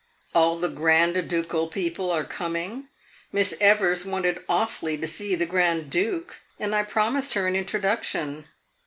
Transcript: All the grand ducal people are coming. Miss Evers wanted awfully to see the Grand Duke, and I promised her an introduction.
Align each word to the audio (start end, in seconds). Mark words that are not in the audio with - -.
All 0.33 0.57
the 0.57 0.67
grand 0.67 1.29
ducal 1.29 1.67
people 1.67 2.09
are 2.09 2.23
coming. 2.23 2.87
Miss 3.31 3.53
Evers 3.61 4.03
wanted 4.03 4.43
awfully 4.49 4.97
to 4.97 5.05
see 5.05 5.35
the 5.35 5.45
Grand 5.45 5.91
Duke, 5.91 6.37
and 6.59 6.73
I 6.73 6.81
promised 6.81 7.35
her 7.35 7.45
an 7.45 7.55
introduction. 7.55 8.45